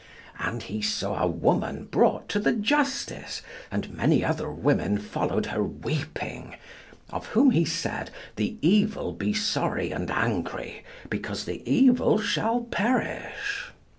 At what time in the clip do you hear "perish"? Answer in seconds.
12.61-13.69